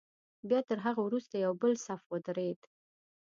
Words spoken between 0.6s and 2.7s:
تر هغه وروسته یو بل صف ودرېد.